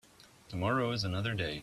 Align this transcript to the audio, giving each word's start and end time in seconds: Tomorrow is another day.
Tomorrow 0.49 0.93
is 0.93 1.03
another 1.03 1.35
day. 1.35 1.59